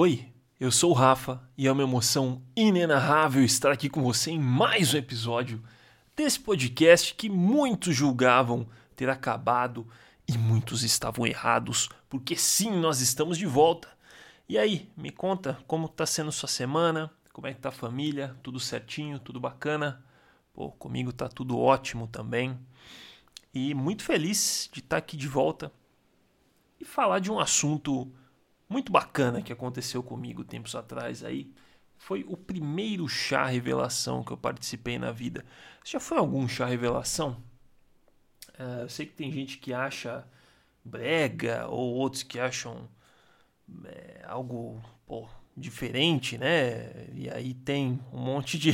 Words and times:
Oi, 0.00 0.32
eu 0.60 0.70
sou 0.70 0.92
o 0.92 0.94
Rafa 0.94 1.42
e 1.58 1.66
é 1.66 1.72
uma 1.72 1.82
emoção 1.82 2.40
inenarrável 2.54 3.42
estar 3.42 3.72
aqui 3.72 3.88
com 3.88 4.00
você 4.00 4.30
em 4.30 4.38
mais 4.38 4.94
um 4.94 4.96
episódio 4.96 5.60
desse 6.14 6.38
podcast 6.38 7.16
que 7.16 7.28
muitos 7.28 7.96
julgavam 7.96 8.68
ter 8.94 9.10
acabado 9.10 9.84
e 10.28 10.38
muitos 10.38 10.84
estavam 10.84 11.26
errados, 11.26 11.88
porque 12.08 12.36
sim, 12.36 12.78
nós 12.78 13.00
estamos 13.00 13.36
de 13.36 13.44
volta. 13.44 13.88
E 14.48 14.56
aí, 14.56 14.88
me 14.96 15.10
conta 15.10 15.58
como 15.66 15.86
está 15.86 16.06
sendo 16.06 16.30
sua 16.30 16.48
semana, 16.48 17.10
como 17.32 17.48
é 17.48 17.52
que 17.52 17.58
tá 17.58 17.70
a 17.70 17.72
família, 17.72 18.36
tudo 18.40 18.60
certinho, 18.60 19.18
tudo 19.18 19.40
bacana? 19.40 20.00
Pô, 20.54 20.70
comigo 20.70 21.12
tá 21.12 21.28
tudo 21.28 21.58
ótimo 21.58 22.06
também. 22.06 22.56
E 23.52 23.74
muito 23.74 24.04
feliz 24.04 24.70
de 24.72 24.78
estar 24.78 24.98
aqui 24.98 25.16
de 25.16 25.26
volta 25.26 25.72
e 26.78 26.84
falar 26.84 27.18
de 27.18 27.32
um 27.32 27.40
assunto 27.40 28.08
muito 28.68 28.92
bacana 28.92 29.42
que 29.42 29.52
aconteceu 29.52 30.02
comigo 30.02 30.44
tempos 30.44 30.74
atrás 30.74 31.24
aí. 31.24 31.52
Foi 31.96 32.24
o 32.28 32.36
primeiro 32.36 33.08
chá 33.08 33.46
revelação 33.46 34.22
que 34.22 34.32
eu 34.32 34.36
participei 34.36 34.98
na 34.98 35.10
vida. 35.10 35.44
Já 35.84 35.98
foi 35.98 36.18
algum 36.18 36.46
chá 36.46 36.66
revelação? 36.66 37.42
Uh, 38.58 38.82
eu 38.82 38.88
sei 38.88 39.06
que 39.06 39.12
tem 39.12 39.32
gente 39.32 39.58
que 39.58 39.72
acha 39.72 40.24
brega 40.84 41.66
ou 41.68 41.94
outros 41.94 42.22
que 42.22 42.38
acham 42.38 42.88
é, 43.84 44.22
algo 44.26 44.80
pô, 45.06 45.28
diferente, 45.56 46.38
né? 46.38 47.08
E 47.14 47.28
aí 47.30 47.54
tem 47.54 48.00
um 48.12 48.20
monte 48.20 48.58
de, 48.58 48.72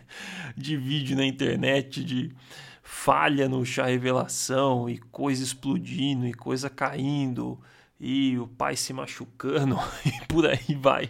de 0.56 0.76
vídeo 0.76 1.16
na 1.16 1.24
internet 1.24 2.04
de 2.04 2.34
falha 2.82 3.48
no 3.48 3.64
chá 3.64 3.86
revelação 3.86 4.88
e 4.88 4.98
coisa 4.98 5.42
explodindo 5.42 6.26
e 6.26 6.34
coisa 6.34 6.70
caindo 6.70 7.60
e 7.98 8.38
o 8.38 8.46
pai 8.46 8.76
se 8.76 8.92
machucando 8.92 9.76
e 10.04 10.26
por 10.26 10.46
aí 10.46 10.74
vai. 10.74 11.06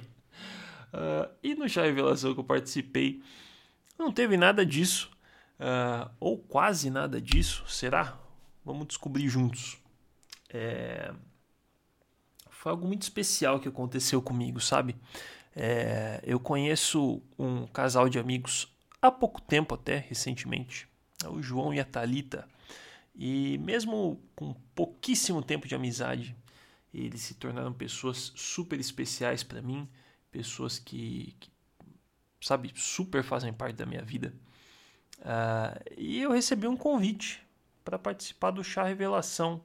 Uh, 0.93 1.29
e 1.43 1.55
no 1.55 1.69
chá 1.69 1.83
revelação 1.83 2.33
que 2.33 2.41
eu 2.41 2.45
participei, 2.45 3.23
não 3.99 4.13
teve 4.13 4.37
nada 4.37 4.65
disso, 4.65 5.11
uh, 5.61 6.11
ou 6.21 6.39
quase 6.39 6.91
nada 6.91 7.21
disso, 7.21 7.65
será? 7.67 8.19
Vamos 8.65 8.87
descobrir 8.89 9.29
juntos. 9.29 9.79
É... 10.51 11.13
Foi 12.51 12.73
algo 12.73 12.87
muito 12.87 13.03
especial 13.03 13.61
que 13.61 13.69
aconteceu 13.69 14.21
comigo, 14.21 14.61
sabe? 14.61 14.97
É... 15.55 16.21
Eu 16.25 16.41
conheço 16.41 17.23
um 17.39 17.67
casal 17.67 18.09
de 18.09 18.19
amigos 18.19 18.69
há 19.01 19.11
pouco 19.11 19.41
tempo, 19.41 19.75
até 19.75 19.99
recentemente, 19.99 20.89
é 21.25 21.29
o 21.29 21.41
João 21.41 21.73
e 21.73 21.81
a 21.81 21.85
Talita. 21.85 22.47
E 23.15 23.57
mesmo 23.59 24.21
com 24.35 24.55
pouquíssimo 24.75 25.43
tempo 25.43 25.67
de 25.67 25.75
amizade, 25.75 26.37
eles 27.05 27.21
se 27.21 27.35
tornaram 27.35 27.73
pessoas 27.73 28.33
super 28.35 28.81
especiais 28.81 29.43
para 29.43 29.61
mim, 29.61 29.89
pessoas 30.31 30.79
que, 30.79 31.37
que, 31.39 31.51
sabe, 32.41 32.73
super 32.75 33.23
fazem 33.23 33.53
parte 33.53 33.77
da 33.77 33.87
minha 33.87 34.03
vida. 34.03 34.35
Uh, 35.19 35.95
e 35.97 36.21
eu 36.21 36.31
recebi 36.31 36.67
um 36.67 36.77
convite 36.77 37.45
para 37.85 37.99
participar 37.99 38.51
do 38.51 38.65
chá 38.65 38.85
revelação 38.85 39.65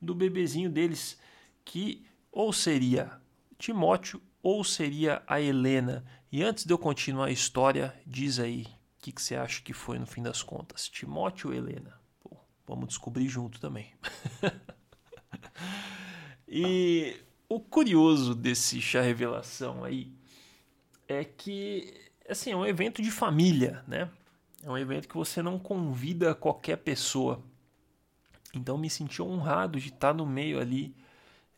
do 0.00 0.14
bebezinho 0.14 0.70
deles, 0.70 1.18
que 1.64 2.06
ou 2.32 2.52
seria 2.52 3.20
Timóteo 3.58 4.22
ou 4.42 4.64
seria 4.64 5.22
a 5.26 5.40
Helena. 5.40 6.04
E 6.32 6.42
antes 6.42 6.64
de 6.64 6.72
eu 6.72 6.78
continuar 6.78 7.26
a 7.26 7.32
história, 7.32 7.94
diz 8.06 8.38
aí 8.38 8.62
o 8.62 9.02
que, 9.02 9.12
que 9.12 9.22
você 9.22 9.34
acha 9.34 9.62
que 9.62 9.72
foi 9.72 9.98
no 9.98 10.06
fim 10.06 10.22
das 10.22 10.42
contas, 10.42 10.88
Timóteo 10.88 11.50
ou 11.50 11.56
Helena? 11.56 11.98
Pô, 12.20 12.36
vamos 12.66 12.88
descobrir 12.88 13.28
junto 13.28 13.60
também. 13.60 13.92
e 16.50 17.16
o 17.48 17.60
curioso 17.60 18.34
desse 18.34 18.80
chá 18.80 19.00
revelação 19.00 19.84
aí 19.84 20.12
é 21.08 21.24
que 21.24 21.94
assim, 22.28 22.52
é 22.52 22.56
um 22.56 22.66
evento 22.66 23.02
de 23.02 23.10
família, 23.10 23.84
né? 23.86 24.10
É 24.62 24.70
um 24.70 24.76
evento 24.76 25.08
que 25.08 25.16
você 25.16 25.42
não 25.42 25.58
convida 25.58 26.34
qualquer 26.34 26.76
pessoa. 26.76 27.42
Então 28.54 28.76
me 28.76 28.90
senti 28.90 29.22
honrado 29.22 29.80
de 29.80 29.88
estar 29.88 30.12
no 30.12 30.26
meio 30.26 30.60
ali 30.60 30.94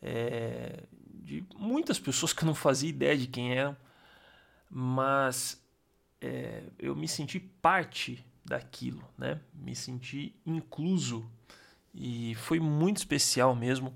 é, 0.01 0.83
de 1.23 1.43
muitas 1.55 1.99
pessoas 1.99 2.33
que 2.33 2.43
eu 2.43 2.47
não 2.47 2.55
fazia 2.55 2.89
ideia 2.89 3.17
de 3.17 3.27
quem 3.27 3.57
eram, 3.57 3.75
mas 4.69 5.61
é, 6.21 6.63
eu 6.77 6.95
me 6.95 7.07
senti 7.07 7.39
parte 7.39 8.23
daquilo, 8.45 9.03
né? 9.17 9.39
Me 9.53 9.75
senti 9.75 10.35
incluso 10.45 11.29
e 11.93 12.35
foi 12.35 12.59
muito 12.59 12.97
especial 12.97 13.55
mesmo. 13.55 13.93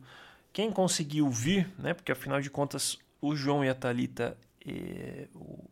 Quem 0.57 0.71
conseguiu 0.71 1.29
vir, 1.29 1.71
né? 1.77 1.93
Porque 1.93 2.11
afinal 2.11 2.41
de 2.41 2.49
contas 2.49 2.97
o 3.21 3.35
João 3.35 3.63
e 3.63 3.69
a 3.69 3.75
Talita 3.75 4.35
é, 4.65 5.27
o, 5.35 5.63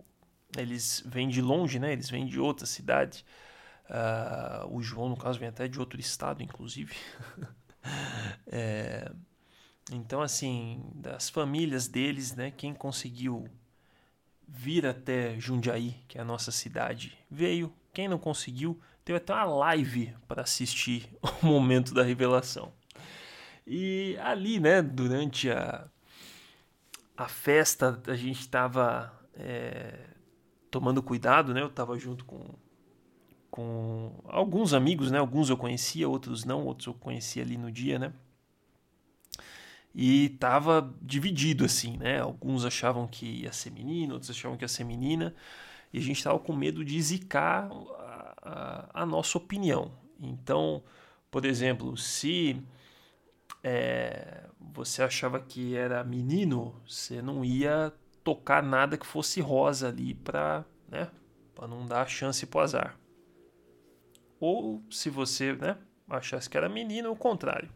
eles 0.56 1.02
vêm 1.08 1.28
de 1.28 1.42
longe, 1.42 1.80
né? 1.80 1.92
Eles 1.92 2.08
vêm 2.08 2.28
de 2.28 2.40
outra 2.40 2.68
cidade. 2.68 3.26
Uh, 3.90 4.76
o 4.76 4.84
João, 4.84 5.10
no 5.10 5.18
caso, 5.18 5.40
vem 5.40 5.48
até 5.48 5.68
de 5.68 5.80
outro 5.80 6.00
estado, 6.00 6.44
inclusive. 6.44 6.96
é, 8.46 9.12
então, 9.92 10.22
assim, 10.22 10.84
das 10.94 11.32
famílias 11.32 11.88
deles, 11.88 12.36
né? 12.36 12.54
Quem 12.56 12.72
conseguiu 12.72 13.50
vir 14.48 14.86
até 14.86 15.40
Jundiaí, 15.40 15.96
que 16.08 16.20
é 16.20 16.22
a 16.22 16.26
nossa 16.26 16.52
cidade, 16.52 17.18
veio. 17.28 17.74
Quem 17.92 18.08
não 18.08 18.20
conseguiu, 18.20 18.80
teve 19.04 19.18
até 19.18 19.34
uma 19.34 19.46
live 19.46 20.16
para 20.28 20.44
assistir 20.44 21.10
o 21.42 21.48
momento 21.48 21.92
da 21.92 22.04
revelação. 22.04 22.72
E 23.68 24.18
ali, 24.22 24.60
né, 24.60 24.82
durante 24.82 25.50
a, 25.50 25.88
a 27.18 27.28
festa, 27.28 28.02
a 28.08 28.16
gente 28.16 28.42
estava 28.42 29.12
é, 29.34 30.00
tomando 30.70 31.02
cuidado, 31.02 31.54
né? 31.54 31.62
Eu 31.62 31.68
estava 31.68 31.98
junto 31.98 32.26
com, 32.26 32.44
com 33.50 34.12
alguns 34.26 34.74
amigos, 34.74 35.10
né? 35.10 35.18
Alguns 35.18 35.50
eu 35.50 35.58
conhecia, 35.58 36.08
outros 36.08 36.46
não, 36.46 36.66
outros 36.66 36.88
eu 36.88 36.94
conhecia 36.94 37.42
ali 37.42 37.58
no 37.58 37.72
dia, 37.72 37.98
né? 37.98 38.14
E 39.94 40.30
tava 40.40 40.94
dividido 41.02 41.64
assim, 41.64 41.98
né? 41.98 42.20
Alguns 42.20 42.66
achavam 42.66 43.08
que 43.08 43.26
ia 43.26 43.54
ser 43.54 43.72
menino, 43.72 44.14
outros 44.14 44.30
achavam 44.30 44.58
que 44.58 44.64
ia 44.64 44.68
ser 44.68 44.84
menina, 44.84 45.34
e 45.94 45.98
a 45.98 46.02
gente 46.02 46.22
tava 46.22 46.38
com 46.38 46.54
medo 46.54 46.84
de 46.84 47.02
zicar 47.02 47.70
a, 47.72 48.34
a, 48.94 49.02
a 49.04 49.06
nossa 49.06 49.38
opinião. 49.38 49.94
Então, 50.20 50.84
por 51.32 51.46
exemplo, 51.46 51.96
se 51.96 52.62
é, 53.64 54.44
você 54.60 55.04
achava 55.04 55.40
que 55.40 55.76
era 55.76 56.04
menino, 56.04 56.82
você 56.88 57.22
não 57.22 57.44
ia 57.44 57.94
tocar 58.24 58.62
nada 58.62 58.98
que 58.98 59.06
fosse 59.06 59.42
rosa 59.42 59.90
ali 59.90 60.14
para 60.14 60.66
né, 60.88 61.10
pra 61.54 61.68
não 61.68 61.86
dar 61.86 62.08
chance 62.08 62.46
pro 62.46 62.60
azar. 62.60 62.98
Ou 64.40 64.84
se 64.92 65.10
você 65.10 65.54
né, 65.54 65.78
achasse 66.10 66.50
que 66.50 66.58
era 66.58 66.70
menino, 66.70 67.12
o 67.12 67.16
contrário. 67.16 67.70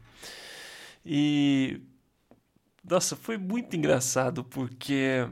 E 1.06 1.82
nossa, 2.84 3.16
foi 3.16 3.38
muito 3.38 3.76
engraçado 3.76 4.44
porque 4.44 5.30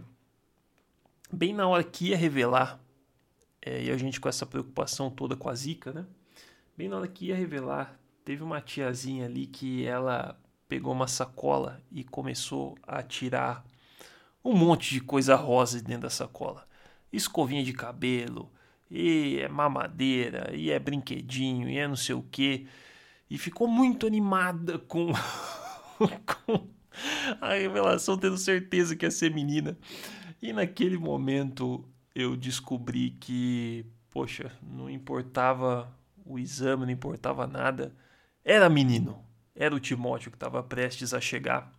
bem 1.32 1.54
na 1.54 1.68
hora 1.68 1.84
que 1.84 2.10
ia 2.10 2.18
revelar, 2.18 2.80
é, 3.62 3.84
e 3.84 3.92
a 3.92 3.98
gente 3.98 4.20
com 4.20 4.30
essa 4.30 4.46
preocupação 4.46 5.10
toda 5.10 5.36
com 5.36 5.50
a 5.50 5.56
zica, 5.56 5.92
né? 5.92 6.06
Bem 6.76 6.88
na 6.88 6.98
hora 6.98 7.08
que 7.08 7.28
ia 7.28 7.36
revelar, 7.36 8.00
teve 8.28 8.44
uma 8.44 8.60
tiazinha 8.60 9.24
ali 9.24 9.48
que 9.48 9.86
ela 9.86 10.38
pegou 10.68 10.92
uma 10.92 11.08
sacola 11.08 11.82
e 11.90 12.04
começou 12.04 12.78
a 12.86 13.02
tirar 13.02 13.66
um 14.44 14.54
monte 14.54 14.94
de 14.94 15.00
coisa 15.00 15.34
rosa 15.34 15.82
dentro 15.82 16.02
da 16.02 16.10
sacola. 16.10 16.68
Escovinha 17.10 17.64
de 17.64 17.72
cabelo, 17.72 18.52
e 18.92 19.40
é 19.40 19.48
mamadeira, 19.48 20.54
e 20.54 20.70
é 20.70 20.78
brinquedinho, 20.78 21.70
e 21.70 21.78
é 21.78 21.88
não 21.88 21.96
sei 21.96 22.16
o 22.16 22.22
que. 22.22 22.68
E 23.30 23.38
ficou 23.38 23.66
muito 23.66 24.06
animada 24.06 24.78
com, 24.90 25.14
com 25.98 26.68
a 27.40 27.54
revelação 27.54 28.18
tendo 28.18 28.38
certeza 28.38 28.94
que 28.94 29.06
ia 29.06 29.12
ser 29.12 29.34
menina. 29.34 29.78
E 30.42 30.52
naquele 30.52 30.98
momento 30.98 31.88
eu 32.14 32.36
descobri 32.36 33.12
que, 33.12 33.86
poxa, 34.12 34.52
não 34.62 34.90
importava 34.90 35.90
o 36.26 36.38
exame, 36.38 36.84
não 36.84 36.92
importava 36.92 37.48
nada. 37.48 37.96
Era 38.48 38.70
menino. 38.70 39.22
Era 39.54 39.76
o 39.76 39.80
Timóteo 39.80 40.32
que 40.32 40.38
estava 40.38 40.64
prestes 40.64 41.14
a 41.14 41.20
chegar. 41.20 41.70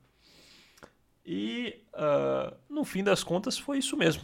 E 1.24 1.82
uh, 1.94 2.54
no 2.68 2.84
fim 2.84 3.02
das 3.02 3.24
contas 3.24 3.58
foi 3.58 3.78
isso 3.78 3.96
mesmo. 3.96 4.22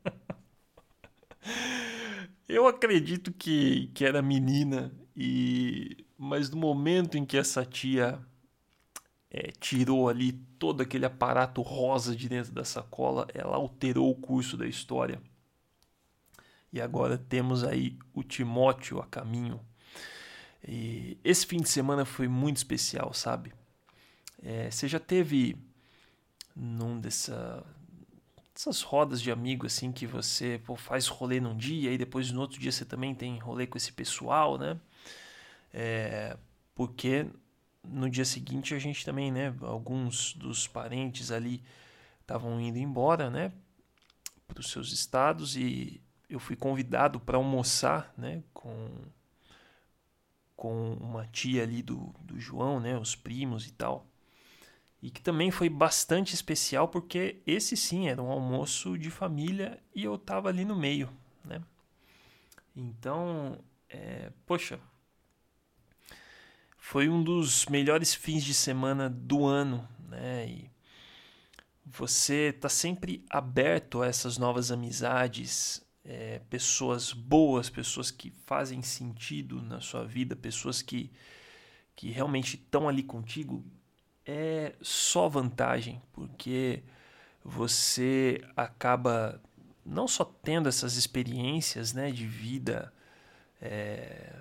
eu 2.46 2.66
acredito 2.66 3.32
que, 3.32 3.86
que 3.94 4.04
era 4.04 4.20
menina, 4.20 4.92
e 5.16 6.04
mas 6.18 6.50
no 6.50 6.58
momento 6.58 7.16
em 7.16 7.24
que 7.24 7.38
essa 7.38 7.64
tia 7.64 8.20
é, 9.30 9.52
tirou 9.58 10.06
ali 10.06 10.32
todo 10.58 10.82
aquele 10.82 11.06
aparato 11.06 11.62
rosa 11.62 12.14
de 12.14 12.28
dentro 12.28 12.52
da 12.52 12.64
sacola, 12.64 13.26
ela 13.32 13.56
alterou 13.56 14.10
o 14.10 14.14
curso 14.14 14.54
da 14.54 14.66
história. 14.66 15.18
E 16.70 16.78
agora 16.78 17.16
temos 17.16 17.64
aí 17.64 17.98
o 18.12 18.22
Timóteo 18.22 19.00
a 19.00 19.06
caminho. 19.06 19.69
E 20.66 21.18
esse 21.24 21.46
fim 21.46 21.60
de 21.60 21.68
semana 21.68 22.04
foi 22.04 22.28
muito 22.28 22.58
especial, 22.58 23.12
sabe? 23.14 23.52
É, 24.42 24.70
você 24.70 24.88
já 24.88 24.98
teve 24.98 25.56
num 26.54 27.00
dessa, 27.00 27.64
dessas 28.54 28.82
rodas 28.82 29.20
de 29.20 29.30
amigo 29.30 29.66
assim 29.66 29.92
que 29.92 30.06
você 30.06 30.60
pô, 30.64 30.76
faz 30.76 31.06
rolê 31.06 31.40
num 31.40 31.56
dia 31.56 31.92
e 31.92 31.98
depois 31.98 32.30
no 32.30 32.40
outro 32.40 32.58
dia 32.58 32.72
você 32.72 32.84
também 32.84 33.14
tem 33.14 33.38
rolê 33.38 33.66
com 33.66 33.78
esse 33.78 33.92
pessoal, 33.92 34.58
né? 34.58 34.78
É, 35.72 36.36
porque 36.74 37.26
no 37.84 38.10
dia 38.10 38.24
seguinte 38.24 38.74
a 38.74 38.78
gente 38.78 39.04
também, 39.04 39.30
né? 39.30 39.54
Alguns 39.62 40.34
dos 40.34 40.66
parentes 40.66 41.30
ali 41.30 41.62
estavam 42.20 42.60
indo 42.60 42.78
embora, 42.78 43.30
né? 43.30 43.52
Para 44.46 44.60
os 44.60 44.70
seus 44.70 44.92
estados 44.92 45.56
e 45.56 46.02
eu 46.28 46.38
fui 46.38 46.56
convidado 46.56 47.18
para 47.18 47.36
almoçar, 47.36 48.12
né? 48.16 48.42
Com 48.52 48.88
com 50.60 50.92
uma 51.00 51.26
tia 51.26 51.62
ali 51.62 51.82
do, 51.82 52.14
do 52.20 52.38
João, 52.38 52.78
né? 52.78 52.94
Os 52.98 53.16
primos 53.16 53.66
e 53.66 53.72
tal. 53.72 54.06
E 55.00 55.10
que 55.10 55.22
também 55.22 55.50
foi 55.50 55.70
bastante 55.70 56.34
especial 56.34 56.86
porque 56.86 57.40
esse 57.46 57.78
sim 57.78 58.08
era 58.08 58.22
um 58.22 58.30
almoço 58.30 58.98
de 58.98 59.10
família 59.10 59.82
e 59.94 60.04
eu 60.04 60.18
tava 60.18 60.50
ali 60.50 60.66
no 60.66 60.76
meio, 60.76 61.08
né? 61.42 61.62
Então, 62.76 63.58
é, 63.88 64.30
poxa, 64.44 64.78
foi 66.76 67.08
um 67.08 67.24
dos 67.24 67.64
melhores 67.64 68.12
fins 68.12 68.44
de 68.44 68.52
semana 68.52 69.08
do 69.08 69.46
ano, 69.46 69.88
né? 70.10 70.46
E 70.46 70.70
você 71.86 72.52
tá 72.52 72.68
sempre 72.68 73.24
aberto 73.30 74.02
a 74.02 74.06
essas 74.06 74.36
novas 74.36 74.70
amizades, 74.70 75.82
é, 76.04 76.40
pessoas 76.50 77.12
boas, 77.12 77.68
pessoas 77.68 78.10
que 78.10 78.30
fazem 78.46 78.82
sentido 78.82 79.60
na 79.62 79.80
sua 79.80 80.04
vida, 80.04 80.34
pessoas 80.34 80.82
que, 80.82 81.10
que 81.94 82.10
realmente 82.10 82.56
estão 82.56 82.88
ali 82.88 83.02
contigo, 83.02 83.64
é 84.24 84.74
só 84.80 85.28
vantagem, 85.28 86.00
porque 86.12 86.82
você 87.44 88.42
acaba 88.56 89.40
não 89.84 90.06
só 90.06 90.24
tendo 90.24 90.68
essas 90.68 90.96
experiências 90.96 91.92
né, 91.92 92.10
de 92.10 92.26
vida. 92.26 92.92
É, 93.60 94.36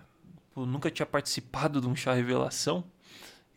eu 0.55 0.65
nunca 0.65 0.91
tinha 0.91 1.05
participado 1.05 1.81
de 1.81 1.87
um 1.87 1.95
chá 1.95 2.13
revelação 2.13 2.83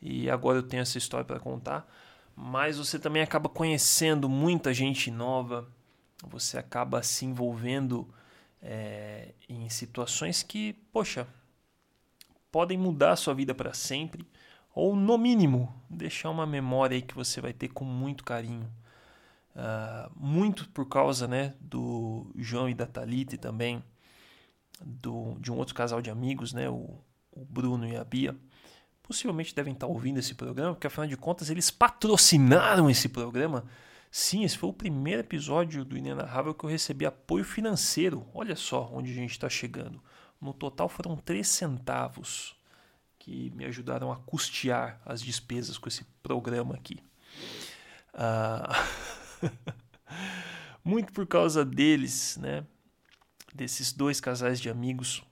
e 0.01 0.31
agora 0.31 0.59
eu 0.59 0.63
tenho 0.63 0.81
essa 0.83 0.99
história 0.99 1.25
para 1.25 1.39
contar. 1.41 1.87
Mas 2.35 2.79
você 2.79 2.99
também 2.99 3.23
acaba 3.23 3.49
conhecendo 3.49 4.29
muita 4.29 4.73
gente 4.73 5.11
nova, 5.11 5.69
você 6.23 6.59
acaba 6.59 7.03
se 7.03 7.25
envolvendo 7.25 8.09
é, 8.61 9.35
em 9.49 9.69
situações 9.69 10.43
que, 10.43 10.75
poxa, 10.93 11.27
podem 12.51 12.79
mudar 12.79 13.13
a 13.13 13.17
sua 13.17 13.35
vida 13.35 13.55
para 13.55 13.75
sempre, 13.75 14.27
ou 14.75 14.95
no 14.95 15.19
mínimo 15.19 15.75
deixar 15.91 16.31
uma 16.31 16.47
memória 16.47 16.95
aí 16.95 17.03
que 17.03 17.15
você 17.15 17.41
vai 17.41 17.53
ter 17.53 17.69
com 17.69 17.85
muito 17.85 18.25
carinho. 18.25 18.71
Uh, 19.55 20.11
muito 20.17 20.67
por 20.71 20.89
causa 20.89 21.29
né, 21.29 21.55
do 21.61 22.33
João 22.37 22.71
e 22.71 22.75
da 22.75 22.87
Thalita 22.87 23.35
e 23.35 23.39
também 23.39 23.85
do, 24.81 25.37
de 25.39 25.53
um 25.53 25.59
outro 25.59 25.75
casal 25.75 26.01
de 26.01 26.11
amigos, 26.11 26.55
né, 26.55 26.71
o, 26.71 26.99
o 27.31 27.45
Bruno 27.45 27.87
e 27.87 27.95
a 27.95 28.03
Bia. 28.03 28.35
Possivelmente 29.03 29.55
devem 29.55 29.75
estar 29.75 29.87
ouvindo 29.87 30.19
esse 30.19 30.35
programa, 30.35 30.73
porque 30.73 30.87
afinal 30.87 31.07
de 31.07 31.19
contas 31.19 31.51
eles 31.51 31.71
patrocinaram 31.71 32.89
esse 32.89 33.11
programa 33.11 33.65
Sim, 34.15 34.45
esse 34.45 34.59
foi 34.59 34.69
o 34.69 34.75
primeiro 34.75 35.23
episódio 35.23 35.87
do 35.87 35.97
Inenarrável 35.97 36.53
que 36.53 36.63
eu 36.67 36.69
recebi 36.69 37.07
apoio 37.07 37.43
financeiro. 37.47 38.29
Olha 38.35 38.55
só 38.55 38.91
onde 38.93 39.11
a 39.11 39.15
gente 39.15 39.31
está 39.31 39.49
chegando. 39.49 40.03
No 40.39 40.53
total 40.53 40.87
foram 40.87 41.17
3 41.17 41.49
centavos 41.49 42.55
que 43.19 43.51
me 43.53 43.65
ajudaram 43.65 44.13
a 44.13 44.17
custear 44.17 45.01
as 45.07 45.23
despesas 45.23 45.79
com 45.79 45.89
esse 45.89 46.05
programa 46.23 46.75
aqui. 46.75 46.99
Ah, 48.13 48.85
muito 50.85 51.11
por 51.11 51.27
causa 51.27 51.65
deles, 51.65 52.37
né? 52.37 52.67
Desses 53.55 53.95
dois 53.95 54.21
casais 54.21 54.61
de 54.61 54.69
amigos. 54.69 55.25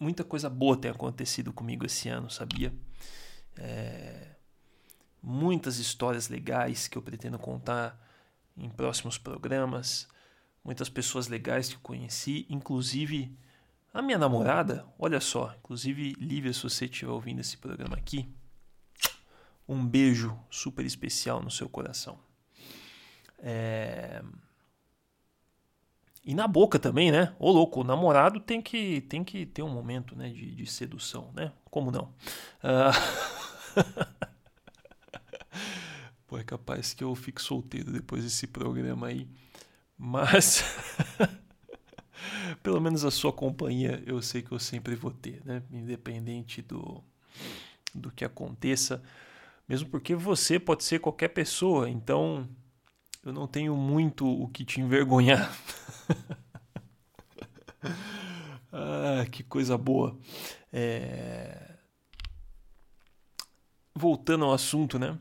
Muita 0.00 0.24
coisa 0.24 0.50
boa 0.50 0.76
tem 0.76 0.90
acontecido 0.90 1.52
comigo 1.52 1.86
esse 1.86 2.08
ano, 2.08 2.28
sabia? 2.28 2.74
É, 3.56 4.34
muitas 5.28 5.78
histórias 5.78 6.30
legais 6.30 6.88
que 6.88 6.96
eu 6.96 7.02
pretendo 7.02 7.38
contar 7.38 8.02
em 8.56 8.70
próximos 8.70 9.18
programas, 9.18 10.08
muitas 10.64 10.88
pessoas 10.88 11.28
legais 11.28 11.68
que 11.68 11.74
eu 11.74 11.80
conheci, 11.80 12.46
inclusive 12.48 13.36
a 13.92 14.00
minha 14.00 14.16
namorada, 14.16 14.86
olha 14.98 15.20
só, 15.20 15.54
inclusive 15.58 16.14
Lívia, 16.18 16.52
se 16.54 16.62
você 16.62 16.86
estiver 16.86 17.12
ouvindo 17.12 17.40
esse 17.40 17.58
programa 17.58 17.94
aqui, 17.94 18.26
um 19.68 19.86
beijo 19.86 20.38
super 20.50 20.86
especial 20.86 21.42
no 21.42 21.50
seu 21.50 21.68
coração. 21.68 22.18
É... 23.38 24.22
E 26.24 26.34
na 26.34 26.48
boca 26.48 26.78
também, 26.78 27.12
né? 27.12 27.34
Ô 27.38 27.50
louco, 27.50 27.82
o 27.82 27.84
namorado 27.84 28.40
tem 28.40 28.62
que, 28.62 29.02
tem 29.02 29.22
que 29.22 29.44
ter 29.44 29.62
um 29.62 29.68
momento 29.68 30.16
né, 30.16 30.30
de, 30.30 30.54
de 30.54 30.66
sedução, 30.66 31.30
né? 31.34 31.52
Como 31.70 31.90
não? 31.90 32.14
Uh... 32.64 34.28
Pô, 36.28 36.38
é 36.38 36.44
capaz 36.44 36.92
que 36.92 37.02
eu 37.02 37.14
fique 37.14 37.40
solteiro 37.40 37.90
depois 37.90 38.22
desse 38.22 38.46
programa 38.46 39.06
aí. 39.06 39.26
Mas. 39.96 40.62
pelo 42.62 42.80
menos 42.80 43.04
a 43.04 43.10
sua 43.10 43.32
companhia 43.32 44.02
eu 44.06 44.20
sei 44.20 44.42
que 44.42 44.52
eu 44.52 44.58
sempre 44.58 44.94
vou 44.94 45.10
ter, 45.10 45.40
né? 45.44 45.62
Independente 45.72 46.60
do, 46.60 47.02
do 47.94 48.10
que 48.10 48.26
aconteça. 48.26 49.02
Mesmo 49.66 49.88
porque 49.88 50.14
você 50.14 50.60
pode 50.60 50.84
ser 50.84 51.00
qualquer 51.00 51.28
pessoa, 51.28 51.88
então 51.88 52.46
eu 53.24 53.32
não 53.32 53.46
tenho 53.46 53.74
muito 53.74 54.26
o 54.26 54.48
que 54.48 54.66
te 54.66 54.82
envergonhar. 54.82 55.50
ah, 58.70 59.24
que 59.32 59.42
coisa 59.42 59.78
boa. 59.78 60.18
É... 60.70 61.74
Voltando 63.94 64.44
ao 64.44 64.52
assunto, 64.52 64.98
né? 64.98 65.18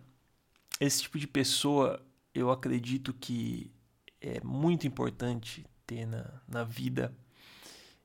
Esse 0.80 1.04
tipo 1.04 1.18
de 1.18 1.28
pessoa 1.28 2.04
eu 2.34 2.52
acredito 2.52 3.14
que 3.14 3.72
é 4.22 4.40
muito 4.44 4.86
importante 4.86 5.66
ter 5.86 6.06
na, 6.06 6.42
na 6.48 6.64
vida. 6.64 7.14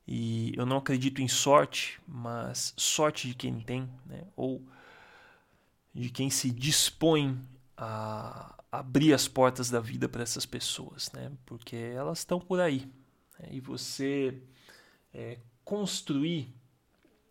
E 0.07 0.53
eu 0.57 0.67
não 0.67 0.79
acredito 0.79 1.21
em 1.21 1.29
sorte, 1.29 2.01
mas 2.07 2.75
sorte 2.77 3.29
de 3.29 3.35
quem 3.35 3.61
tem, 3.61 3.89
né? 4.07 4.25
ou 4.37 4.63
de 5.95 6.11
quem 6.11 6.31
se 6.31 6.51
dispõe 6.51 7.39
a 7.77 8.55
abrir 8.71 9.13
as 9.13 9.29
portas 9.29 9.71
da 9.71 9.81
vida 9.81 10.09
para 10.09 10.23
essas 10.23 10.47
pessoas, 10.47 11.11
né? 11.13 11.31
porque 11.45 11.77
elas 11.77 12.21
estão 12.21 12.41
por 12.41 12.59
aí. 12.61 12.91
Né? 13.39 13.49
E 13.53 13.61
você 13.61 14.43
é, 15.13 15.39
construir 15.65 16.53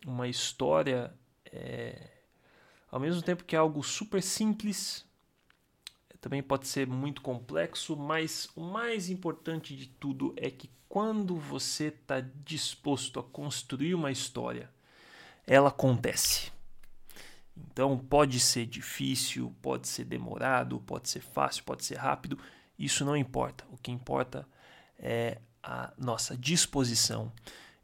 uma 0.06 0.28
história, 0.28 1.12
é, 1.46 2.10
ao 2.90 3.00
mesmo 3.00 3.22
tempo 3.22 3.44
que 3.44 3.56
é 3.56 3.58
algo 3.58 3.82
super 3.82 4.22
simples, 4.22 5.04
também 6.22 6.40
pode 6.40 6.68
ser 6.68 6.86
muito 6.86 7.20
complexo, 7.20 7.96
mas 7.96 8.48
o 8.54 8.60
mais 8.60 9.10
importante 9.10 9.76
de 9.76 9.88
tudo 9.88 10.32
é 10.36 10.48
que 10.52 10.70
quando 10.88 11.34
você 11.34 11.86
está 11.86 12.20
disposto 12.44 13.18
a 13.18 13.24
construir 13.24 13.92
uma 13.92 14.12
história, 14.12 14.70
ela 15.44 15.70
acontece. 15.70 16.52
Então 17.56 17.98
pode 17.98 18.38
ser 18.38 18.66
difícil, 18.66 19.52
pode 19.60 19.88
ser 19.88 20.04
demorado, 20.04 20.78
pode 20.82 21.08
ser 21.08 21.20
fácil, 21.20 21.64
pode 21.64 21.84
ser 21.84 21.96
rápido, 21.96 22.38
isso 22.78 23.04
não 23.04 23.16
importa. 23.16 23.64
O 23.72 23.76
que 23.76 23.90
importa 23.90 24.46
é 24.96 25.40
a 25.60 25.92
nossa 25.98 26.36
disposição 26.36 27.32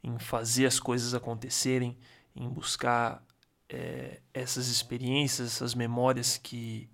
em 0.01 0.17
fazer 0.17 0.65
as 0.65 0.79
coisas 0.79 1.13
acontecerem, 1.13 1.97
em 2.33 2.47
buscar 2.47 3.21
é, 3.67 4.21
essas 4.33 4.69
experiências, 4.69 5.55
essas 5.55 5.75
memórias 5.75 6.37
que 6.37 6.89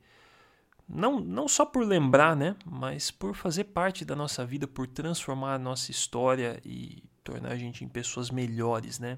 não, 0.87 1.19
não 1.19 1.47
só 1.47 1.65
por 1.65 1.85
lembrar, 1.85 2.35
né, 2.35 2.55
mas 2.65 3.09
por 3.11 3.35
fazer 3.35 3.65
parte 3.65 4.05
da 4.05 4.15
nossa 4.15 4.45
vida, 4.45 4.67
por 4.67 4.87
transformar 4.87 5.55
a 5.55 5.59
nossa 5.59 5.91
história 5.91 6.61
e 6.63 7.03
tornar 7.23 7.53
a 7.53 7.57
gente 7.57 7.83
em 7.83 7.87
pessoas 7.87 8.29
melhores, 8.29 8.99
né? 8.99 9.17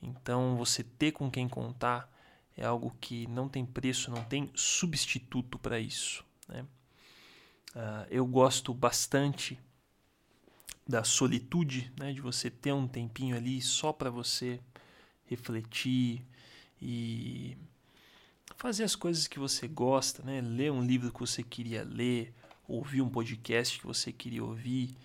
Então, 0.00 0.56
você 0.56 0.82
ter 0.82 1.12
com 1.12 1.30
quem 1.30 1.48
contar 1.48 2.10
é 2.56 2.64
algo 2.64 2.96
que 3.00 3.26
não 3.28 3.48
tem 3.48 3.64
preço, 3.64 4.10
não 4.10 4.22
tem 4.24 4.50
substituto 4.54 5.58
para 5.58 5.78
isso, 5.78 6.24
né? 6.48 6.64
Uh, 7.74 8.06
eu 8.10 8.26
gosto 8.26 8.74
bastante 8.74 9.58
da 10.86 11.02
solitude, 11.04 11.90
né, 11.98 12.12
de 12.12 12.20
você 12.20 12.50
ter 12.50 12.72
um 12.72 12.86
tempinho 12.86 13.36
ali 13.36 13.62
só 13.62 13.92
para 13.92 14.10
você 14.10 14.60
refletir 15.24 16.22
e 16.80 17.56
fazer 18.62 18.84
as 18.84 18.94
coisas 18.94 19.26
que 19.26 19.40
você 19.40 19.66
gosta, 19.66 20.22
né? 20.22 20.40
Ler 20.40 20.70
um 20.70 20.84
livro 20.84 21.12
que 21.12 21.18
você 21.18 21.42
queria 21.42 21.82
ler, 21.82 22.32
ouvir 22.68 23.02
um 23.02 23.08
podcast 23.08 23.76
que 23.76 23.84
você 23.84 24.12
queria 24.12 24.44
ouvir, 24.44 24.96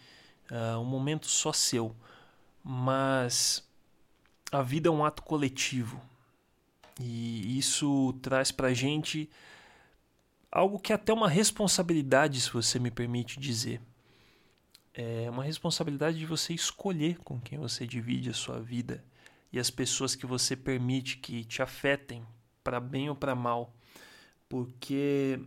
uh, 0.51 0.77
um 0.77 0.85
momento 0.85 1.25
só 1.25 1.51
seu. 1.51 1.95
Mas 2.63 3.67
a 4.51 4.61
vida 4.61 4.89
é 4.89 4.91
um 4.91 5.03
ato 5.03 5.23
coletivo 5.23 5.99
e 7.01 7.57
isso 7.57 8.13
traz 8.21 8.51
para 8.51 8.75
gente 8.75 9.27
algo 10.51 10.77
que 10.77 10.91
é 10.91 10.95
até 10.95 11.11
uma 11.11 11.27
responsabilidade, 11.27 12.39
se 12.39 12.51
você 12.51 12.77
me 12.77 12.91
permite 12.91 13.39
dizer. 13.39 13.81
É 14.93 15.31
uma 15.31 15.43
responsabilidade 15.43 16.19
de 16.19 16.27
você 16.27 16.53
escolher 16.53 17.17
com 17.23 17.41
quem 17.41 17.57
você 17.57 17.87
divide 17.87 18.29
a 18.29 18.35
sua 18.35 18.59
vida 18.59 19.03
e 19.51 19.57
as 19.57 19.71
pessoas 19.71 20.13
que 20.13 20.27
você 20.27 20.55
permite 20.55 21.17
que 21.17 21.43
te 21.43 21.63
afetem 21.63 22.23
para 22.67 22.81
bem 22.81 23.09
ou 23.09 23.15
para 23.15 23.33
mal. 23.33 23.74
Porque 24.50 25.39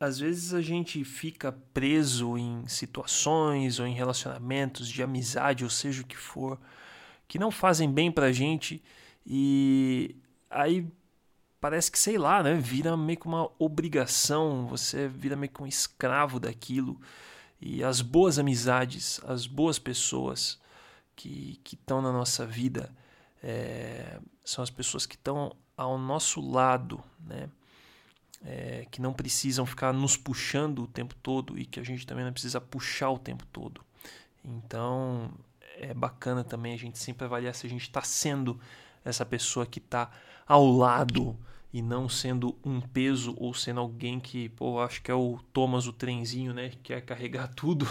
às 0.00 0.18
vezes 0.18 0.52
a 0.52 0.60
gente 0.60 1.04
fica 1.04 1.52
preso 1.72 2.36
em 2.36 2.66
situações 2.66 3.78
ou 3.78 3.86
em 3.86 3.94
relacionamentos 3.94 4.88
de 4.88 5.00
amizade, 5.00 5.62
ou 5.62 5.70
seja 5.70 6.02
o 6.02 6.06
que 6.06 6.16
for, 6.16 6.58
que 7.28 7.38
não 7.38 7.52
fazem 7.52 7.88
bem 7.88 8.10
pra 8.10 8.32
gente 8.32 8.82
e 9.24 10.16
aí 10.50 10.84
parece 11.60 11.90
que, 11.90 11.98
sei 11.98 12.18
lá, 12.18 12.42
né, 12.42 12.54
vira 12.54 12.96
meio 12.96 13.18
que 13.18 13.26
uma 13.26 13.48
obrigação, 13.56 14.66
você 14.66 15.06
vira 15.06 15.36
meio 15.36 15.52
que 15.52 15.62
um 15.62 15.66
escravo 15.66 16.40
daquilo. 16.40 17.00
E 17.60 17.84
as 17.84 18.00
boas 18.00 18.38
amizades, 18.38 19.20
as 19.24 19.46
boas 19.46 19.78
pessoas 19.78 20.60
que 21.14 21.60
estão 21.64 22.02
na 22.02 22.12
nossa 22.12 22.46
vida 22.46 22.92
é, 23.42 24.20
são 24.44 24.62
as 24.64 24.70
pessoas 24.70 25.06
que 25.06 25.16
estão 25.16 25.54
ao 25.78 25.96
nosso 25.96 26.40
lado, 26.40 27.02
né? 27.24 27.48
é, 28.44 28.86
que 28.90 29.00
não 29.00 29.12
precisam 29.12 29.66
ficar 29.66 29.92
nos 29.92 30.16
puxando 30.16 30.80
o 30.80 30.86
tempo 30.86 31.14
todo 31.14 31.58
e 31.58 31.64
que 31.64 31.80
a 31.80 31.84
gente 31.84 32.06
também 32.06 32.24
não 32.24 32.32
precisa 32.32 32.60
puxar 32.60 33.10
o 33.10 33.18
tempo 33.18 33.44
todo. 33.46 33.80
Então 34.44 35.30
é 35.76 35.94
bacana 35.94 36.42
também 36.44 36.74
a 36.74 36.78
gente 36.78 36.98
sempre 36.98 37.24
avaliar 37.24 37.54
se 37.54 37.66
a 37.66 37.70
gente 37.70 37.82
está 37.82 38.02
sendo 38.02 38.60
essa 39.04 39.24
pessoa 39.24 39.66
que 39.66 39.78
está 39.78 40.10
ao 40.46 40.66
lado 40.66 41.36
e 41.72 41.82
não 41.82 42.08
sendo 42.08 42.56
um 42.64 42.80
peso 42.80 43.34
ou 43.36 43.52
sendo 43.52 43.80
alguém 43.80 44.18
que, 44.18 44.48
pô, 44.50 44.80
acho 44.80 45.02
que 45.02 45.10
é 45.10 45.14
o 45.14 45.38
Thomas 45.52 45.86
o 45.86 45.92
trenzinho, 45.92 46.54
né, 46.54 46.70
que 46.70 46.78
quer 46.78 47.02
carregar 47.02 47.48
tudo. 47.54 47.86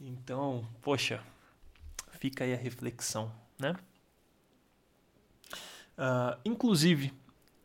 então, 0.00 0.66
poxa, 0.82 1.22
fica 2.18 2.44
aí 2.44 2.52
a 2.52 2.56
reflexão, 2.56 3.32
né? 3.58 3.76
Uh, 5.98 6.38
inclusive, 6.44 7.12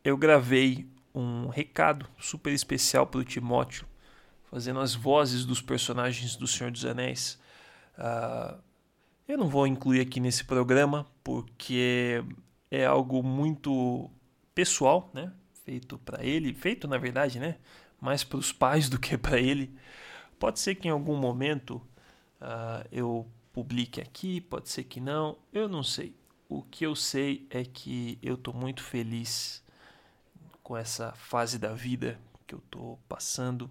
eu 0.04 0.16
gravei 0.16 0.86
um 1.14 1.48
recado 1.48 2.06
super 2.18 2.52
especial 2.52 3.06
para 3.06 3.20
o 3.20 3.24
Timóteo, 3.24 3.86
fazendo 4.44 4.80
as 4.80 4.94
vozes 4.94 5.44
dos 5.44 5.62
personagens 5.62 6.36
do 6.36 6.46
Senhor 6.46 6.70
dos 6.70 6.84
Anéis. 6.84 7.38
Uh, 7.98 8.58
eu 9.26 9.38
não 9.38 9.48
vou 9.48 9.66
incluir 9.66 10.00
aqui 10.00 10.20
nesse 10.20 10.44
programa, 10.44 11.06
porque 11.24 12.22
é 12.70 12.84
algo 12.84 13.22
muito 13.22 14.10
pessoal, 14.54 15.10
né? 15.12 15.32
Feito 15.64 15.98
para 15.98 16.24
ele, 16.24 16.54
feito 16.54 16.86
na 16.86 16.98
verdade, 16.98 17.40
né? 17.40 17.56
Mais 18.00 18.22
para 18.22 18.38
os 18.38 18.52
pais 18.52 18.88
do 18.88 18.98
que 18.98 19.16
para 19.18 19.40
ele. 19.40 19.74
Pode 20.38 20.60
ser 20.60 20.74
que 20.74 20.86
em 20.86 20.90
algum 20.90 21.16
momento 21.16 21.76
uh, 22.40 22.86
eu 22.92 23.26
publique 23.52 24.00
aqui, 24.00 24.40
pode 24.40 24.68
ser 24.68 24.84
que 24.84 25.00
não, 25.00 25.38
eu 25.52 25.68
não 25.68 25.82
sei. 25.82 26.14
O 26.48 26.62
que 26.62 26.86
eu 26.86 26.94
sei 26.94 27.46
é 27.50 27.64
que 27.64 28.18
eu 28.22 28.34
estou 28.34 28.54
muito 28.54 28.82
feliz 28.82 29.62
com 30.62 30.76
essa 30.76 31.12
fase 31.12 31.58
da 31.58 31.72
vida 31.72 32.18
que 32.46 32.54
eu 32.54 32.60
estou 32.60 32.98
passando. 33.08 33.70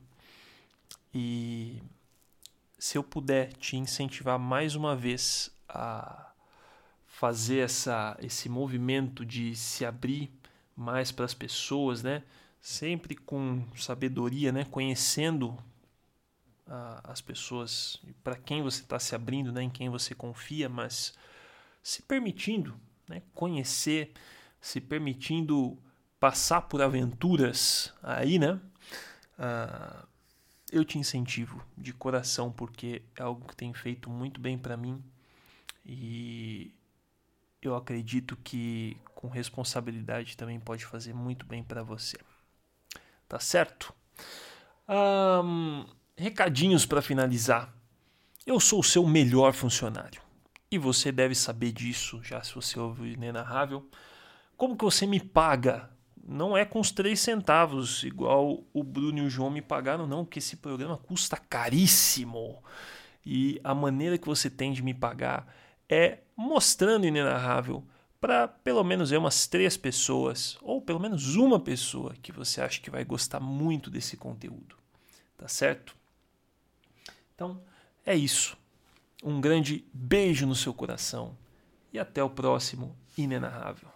E 1.13 1.81
se 2.77 2.97
eu 2.97 3.03
puder 3.03 3.53
te 3.53 3.77
incentivar 3.77 4.37
mais 4.37 4.75
uma 4.75 4.95
vez 4.95 5.49
a 5.67 6.31
fazer 7.07 7.59
essa, 7.59 8.17
esse 8.21 8.49
movimento 8.49 9.25
de 9.25 9.55
se 9.55 9.85
abrir 9.85 10.29
mais 10.75 11.11
para 11.11 11.23
as 11.23 11.33
pessoas, 11.33 12.03
né? 12.03 12.23
Sempre 12.59 13.15
com 13.15 13.65
sabedoria, 13.77 14.51
né? 14.51 14.65
Conhecendo 14.65 15.57
as 17.03 17.21
pessoas 17.21 18.01
para 18.23 18.35
quem 18.35 18.63
você 18.63 18.81
está 18.81 18.99
se 18.99 19.15
abrindo, 19.15 19.51
né? 19.51 19.63
Em 19.63 19.69
quem 19.69 19.89
você 19.89 20.15
confia, 20.15 20.67
mas 20.67 21.13
se 21.85 22.01
permitindo, 22.01 22.75
né? 23.07 23.21
Conhecer, 23.31 24.11
se 24.59 24.81
permitindo 24.81 25.77
passar 26.19 26.63
por 26.63 26.81
aventuras 26.81 27.93
aí, 28.01 28.39
né? 28.39 28.59
Uh, 29.37 30.07
eu 30.71 30.83
te 30.83 30.97
incentivo 30.97 31.63
de 31.77 31.93
coração 31.93 32.51
porque 32.51 33.03
é 33.15 33.21
algo 33.21 33.47
que 33.47 33.55
tem 33.55 33.71
feito 33.71 34.09
muito 34.09 34.41
bem 34.41 34.57
para 34.57 34.75
mim 34.75 34.99
e 35.85 36.73
eu 37.61 37.75
acredito 37.75 38.35
que 38.37 38.97
com 39.13 39.27
responsabilidade 39.27 40.35
também 40.35 40.59
pode 40.59 40.83
fazer 40.83 41.13
muito 41.13 41.45
bem 41.45 41.63
para 41.63 41.83
você. 41.83 42.17
Tá 43.29 43.39
certo? 43.39 43.93
Um, 44.89 45.85
recadinhos 46.17 46.83
para 46.83 47.03
finalizar. 47.03 47.71
Eu 48.43 48.59
sou 48.59 48.79
o 48.79 48.83
seu 48.83 49.05
melhor 49.05 49.53
funcionário 49.53 50.24
e 50.75 50.77
você 50.77 51.11
deve 51.11 51.33
saber 51.33 51.71
disso 51.71 52.21
já 52.21 52.43
se 52.43 52.53
você 52.53 52.79
ouve 52.79 53.01
o 53.01 53.05
Inenarrável. 53.05 53.89
Como 54.57 54.77
que 54.77 54.83
você 54.83 55.07
me 55.07 55.19
paga 55.19 55.89
não 56.27 56.57
é 56.57 56.65
com 56.65 56.79
os 56.79 56.91
três 56.91 57.19
centavos, 57.19 58.03
igual 58.03 58.63
o 58.73 58.83
Bruno 58.83 59.19
e 59.19 59.21
o 59.21 59.29
João 59.29 59.49
me 59.49 59.61
pagaram, 59.61 60.07
não, 60.07 60.25
porque 60.25 60.39
esse 60.39 60.57
programa 60.57 60.97
custa 60.97 61.37
caríssimo. 61.37 62.63
E 63.25 63.59
a 63.63 63.75
maneira 63.75 64.17
que 64.17 64.27
você 64.27 64.49
tem 64.49 64.73
de 64.73 64.83
me 64.83 64.93
pagar 64.93 65.47
é 65.87 66.19
mostrando 66.35 67.05
inenarrável 67.05 67.85
para 68.19 68.47
pelo 68.47 68.83
menos 68.83 69.11
é 69.11 69.17
umas 69.17 69.45
três 69.45 69.77
pessoas, 69.77 70.57
ou 70.61 70.81
pelo 70.81 70.99
menos 70.99 71.35
uma 71.35 71.59
pessoa 71.59 72.15
que 72.21 72.31
você 72.31 72.59
acha 72.59 72.81
que 72.81 72.89
vai 72.89 73.05
gostar 73.05 73.39
muito 73.39 73.89
desse 73.89 74.17
conteúdo. 74.17 74.75
Tá 75.37 75.47
certo? 75.47 75.95
Então, 77.35 77.61
é 78.05 78.15
isso. 78.15 78.57
Um 79.23 79.39
grande 79.41 79.85
beijo 79.93 80.45
no 80.45 80.55
seu 80.55 80.73
coração 80.73 81.37
e 81.91 81.99
até 81.99 82.23
o 82.23 82.29
próximo 82.29 82.95
Inenarrável. 83.17 83.94